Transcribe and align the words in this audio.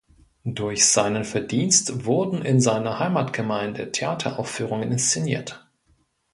Durch 0.45 0.85
seinen 0.87 1.23
Verdienst 1.25 2.05
wurden 2.05 2.43
in 2.43 2.59
seiner 2.59 2.97
Heimatgemeinde 2.97 3.91
Theateraufführungen 3.91 4.91
inszeniert. 4.93 5.69